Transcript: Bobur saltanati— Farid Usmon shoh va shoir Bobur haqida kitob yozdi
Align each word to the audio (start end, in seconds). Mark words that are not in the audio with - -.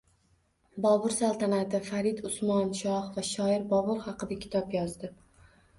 Bobur 0.85 1.13
saltanati— 1.15 1.81
Farid 1.91 2.23
Usmon 2.31 2.75
shoh 2.83 3.13
va 3.19 3.29
shoir 3.35 3.71
Bobur 3.77 4.05
haqida 4.09 4.41
kitob 4.47 4.77
yozdi 4.81 5.15